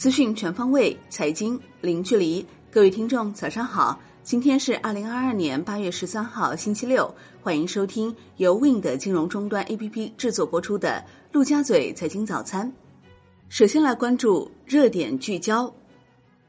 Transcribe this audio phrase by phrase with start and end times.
[0.00, 2.42] 资讯全方位，财经零距离。
[2.70, 4.00] 各位听众，早上好！
[4.22, 7.14] 今天是二零二二年八月十三号，星期六。
[7.42, 12.66] 欢迎收听由 Win 的金融终端 APP 制作播出的《陆家嘴财经早餐》。
[13.50, 15.70] 首先来关注热点聚焦：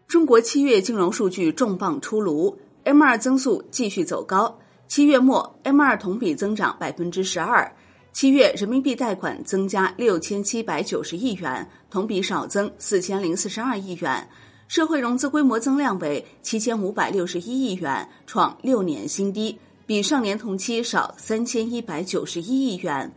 [0.07, 4.57] 中国七月金融数据重磅出炉，M 二增速继续走高。
[4.87, 7.69] 七月末，M 二同比增长百分之十二。
[8.13, 14.27] 七月人民币贷款增加六千七百九十亿元，同比少增四千零四十二亿元。
[14.67, 23.11] 社会融资规模增量为七千五百六十一亿元，创六年新低，比上年同期少三千一百九十一亿元。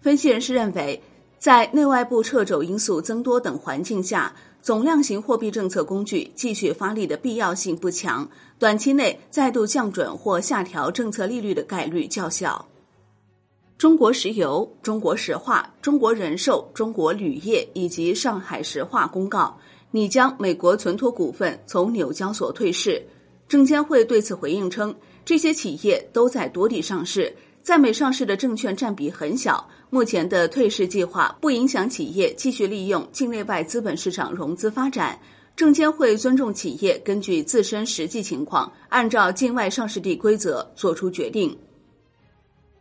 [0.00, 1.02] 分析人士认为，
[1.38, 12.66] 在内外部掣肘因素增多等环境下，总量型货币政策工具继续发力的必要性不强，短期内再度降准或下调政策利率的概率较小。
[13.78, 19.56] 中国石油、中国石化、中国人寿、中国铝业以及上海石化公告
[19.92, 23.00] 拟将美国存托股份从纽交所退市。
[23.46, 24.92] 证监会对此回应称，
[25.24, 29.64] 这些企业都在多地上市，在美上市的证券占比很小。
[29.90, 35.16] 目前的退市计划不影响企业继续利用境内外资本市场融资发展。
[35.54, 41.56] 证监会尊重企业根据自身实际情况，按照境外上市地规则作出决定。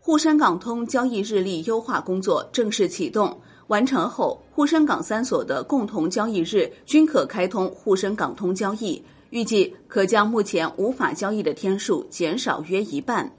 [0.07, 13.29] 沪深港通交易日历优化工作正式启动，完成后，沪深港三所的共同交易日均可开通沪深港通交易，预计可将目前无法交易的天数减少约一半。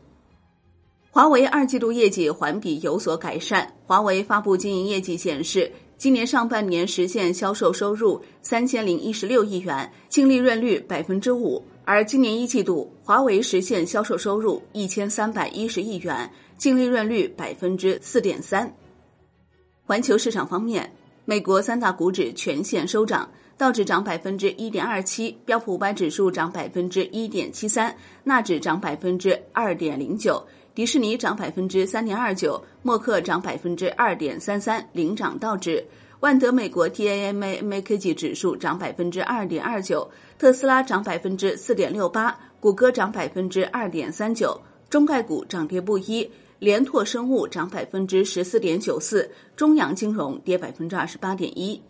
[1.10, 16.30] 华为二季度业绩环比有所改善，华为发布经营业绩显示，今年上半年实现销售收入三千零一十六亿元，净利润率百分之五，而今年一季度华为实现销售收入一千三百一十亿元。
[16.58, 18.70] 净利润率百分之四点三。
[19.86, 20.92] 环球市场方面，
[21.24, 35.82] 美国三大股指全线收涨，道指涨百分之一点二七，标普五百指数涨百分之一点七三，纳指涨百分之二点零九，迪士尼涨百分之三点二九，默克涨百分之二点三三，领涨道指。
[36.20, 46.28] 万德美国 TAMA 科技指数涨百分之二点二九，特斯拉涨百分之四点六八，谷歌涨百分之二点三九，中概股涨跌不一。
[46.58, 51.80] 联拓生物涨百分之十四点九四，中阳金融跌百分之二十八点一。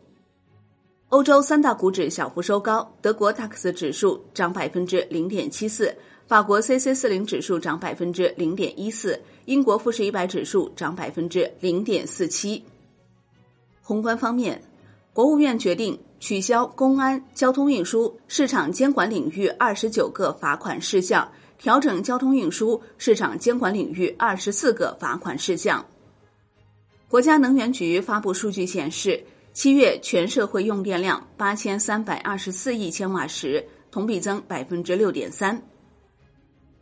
[1.08, 5.90] 欧洲三大股指小幅收高，德国 DAX 指数涨百分之零点七四，
[6.26, 12.62] 法国 c c 四零指数涨百分之零点一四，英国富时一百指数涨百分之零点四七。
[13.88, 14.62] 宏观方面，
[15.14, 21.26] 国务院决定取消公安、交通运输、市场监管领域二十九个罚款事项。
[21.56, 25.82] 调整交通运输市场监管领域二十四个罚款事项。
[27.08, 35.60] 国家能源局发布数据显示，七月全社会用电量八千三百二十四亿千瓦时，同比增百分之六点三。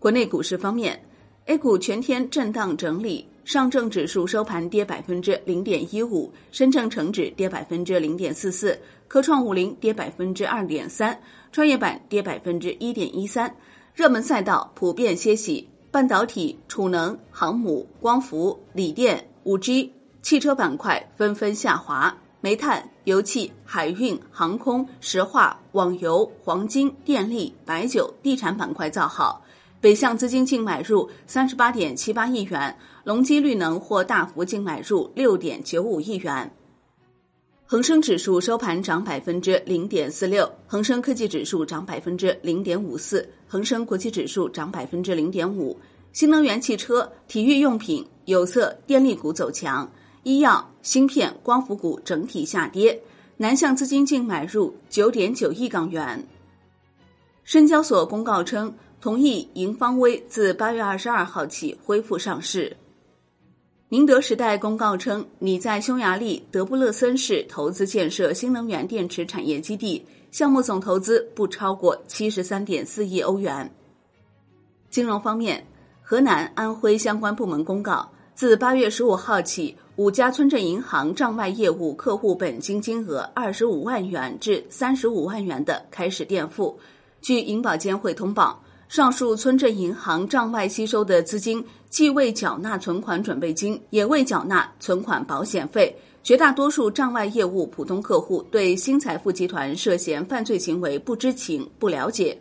[0.01, 1.01] 国内股市方面
[1.45, 8.77] ，A 股全天震荡整理，上证指数收盘跌百分之零点一五，深证成指跌百分之零点四四，
[9.07, 11.17] 科创五零跌百分之二点三，
[11.53, 13.55] 创业板跌百分之一点一三。
[13.95, 19.93] 热门赛道普遍歇息，半导体、储能、航母、光伏、锂电、五 G、
[20.23, 29.41] 汽车板块纷纷下滑，煤炭、油气、海运、航空、石化、网游、黄金、电力、白酒、地产板块造好。
[29.79, 32.77] 北向资金净买入三十八点七八亿元，
[33.07, 36.53] 隆基绿能或大幅净买入六点九五亿元。
[37.65, 45.79] 恒生指数收盘涨百分之零点四六，恒生科技指数涨百分之零点五四，恒生国际指数涨百分之零点五。
[46.13, 49.89] 新能源汽车、体育用品、有色、电力股走强，
[50.25, 53.01] 医药、芯片、光伏股整体下跌。
[53.37, 56.27] 南向资金净买入九点九亿港元。
[57.45, 62.77] 深交所公告称，同意盈方微自八月二十二号起恢复上市。
[63.89, 73.73] 宁德时代公告称，拟在匈牙利德布勒森市投资建设新能源电池产业基地，项目总投资不超过七十三点四亿欧元。
[74.91, 75.65] 金融方面，
[76.03, 86.77] 河南、安徽相关部门公告，自八月十五号起，五家村镇银行账外业务客户本金金额二十五万元至三十五万元的开始垫付。
[87.21, 88.61] 据银保监会通报。
[88.89, 95.95] 上述村镇银行账外吸收的资金，既未缴纳存款准备金，也未缴纳存款保险费。
[96.23, 102.37] 绝大多数账外业务普通客户对新财富集团涉嫌犯罪行为不知情、不了解。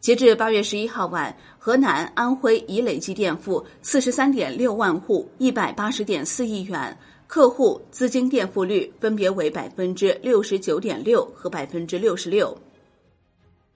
[0.00, 6.96] 截至八月十一号晚，河南、安徽已累计垫付四十三点六万户一百八十点四亿元，
[7.26, 12.56] 客户资金垫付率分别为百分之六十九点六和百分之六十六。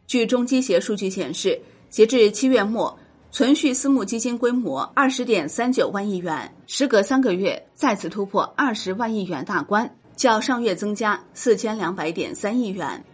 [0.06, 1.60] 据中基协数据显示，
[1.92, 2.98] 截至七月末，
[3.30, 13.04] 存续私募基金规模二十点三九万亿元，时隔三个月再次突破二十万亿元大关，较上月增加四千两百点三亿元。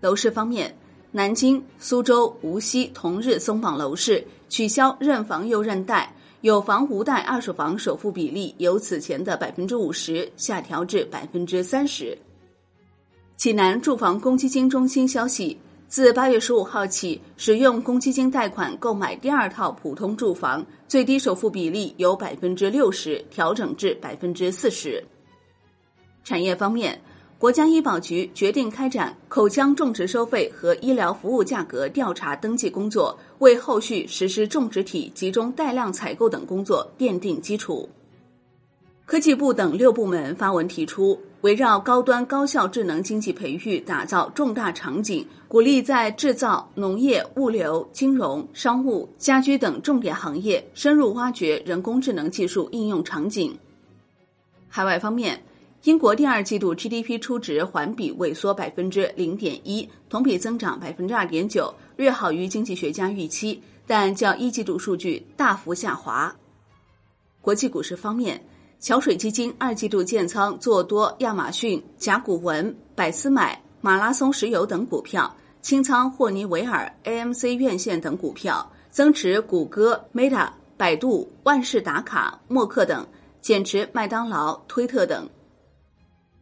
[0.00, 0.76] 楼市方面，
[1.12, 6.12] 南京、苏州、无锡同日松绑楼市，取消认房又认贷。
[6.40, 12.18] 有房无贷二手房首付比例由此前的百分之五十下调至百分之三十。
[13.36, 15.56] 济南住房公积金中心消息，
[15.90, 25.02] 自八月十五号起，使用公积金贷款购买第二套普通住房，最低首付比例由百分之六十调整至百分之四十。
[26.22, 27.00] 产业方面。
[27.38, 37.88] 国家医保局决定开展口腔种植收费和医疗服务价格调查登记工作，为后续实施种植体集中带量采购等工作奠定基础。
[39.10, 53.58] 科技部等六部门发文提出，围绕高端高效智能经济培育打造重大场景，鼓励在制造、农业、物流、金融、商务、家居等重点行业深入挖掘人工智能技术应用场景。
[54.68, 55.42] 海外方面。
[55.82, 66.36] 英国第二季度 GDP 初值环比萎缩百分之零点一，同比增长百分之二点九，略好于经济学家预期，但较一季度数据大幅下滑。
[67.40, 68.44] 国际股市方面，
[68.80, 80.48] 桥水基金二季度建仓做多亚马逊、甲骨文、百思买、马拉松石油等股票，清仓霍尼韦尔、AMC 院线等股票，增持谷歌、Meta、
[80.78, 83.06] 百度、万事达卡、默克等，
[83.42, 85.28] 减持麦当劳、推特等。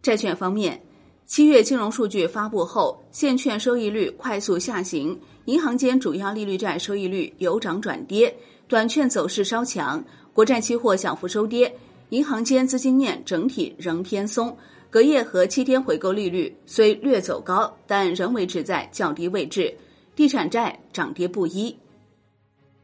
[0.01, 0.81] 债券方面，
[1.27, 8.33] 七月金融数据发布后，现券收益率快速下行，银行间主要利率债收益率由涨转跌，
[8.69, 11.77] 短券走势稍强，国债期货小幅收跌，
[12.11, 14.57] 银行间资金面整体仍偏松，
[14.89, 19.77] 隔夜和七天回购利率虽略走高，但仍维持在较低位置，
[20.17, 21.77] 地产债涨跌不一。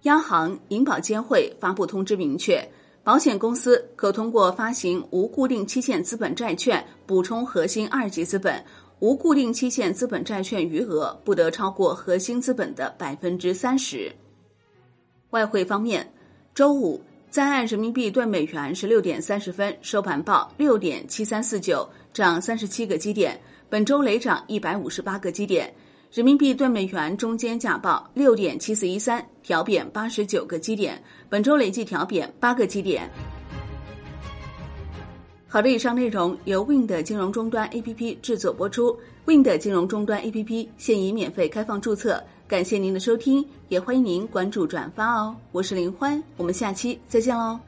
[0.02, 2.62] 央行、银保监会发布通知明确。
[3.02, 8.64] 保险公司可通过发行无固定期限资本债券补充核心二级资本，
[8.98, 14.10] 无固定期限资本债券余额不得超过核心资本的百分之三十。
[15.30, 16.10] 外汇方面，
[16.54, 16.98] 周五
[17.34, 23.36] 在岸人民币兑美元十六点三十分收盘报六点七三四九，涨三十七个基点，
[23.68, 25.74] 本周累涨一百五十八个基点。
[26.12, 33.10] 人民币兑美元中间价报六点七四一三，调贬八十九个基点，本周累计调贬八个基点。
[35.48, 38.96] 好的，以上内容由 Wind 金融终端 APP 制作播出。
[39.26, 45.34] Wind 金融终端 APP 现已免费开放注册，感谢您的收听，也欢迎您关注转发哦。
[45.50, 47.58] 我是林欢，我们下期再见喽。